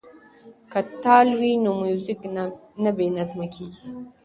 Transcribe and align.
که 0.71 0.79
تال 1.03 1.27
وي 1.39 1.51
نو 1.63 1.69
موزیک 1.79 2.21
نه 2.83 2.89
بې 2.97 3.07
نظمه 3.17 3.47
کیږي. 3.53 3.83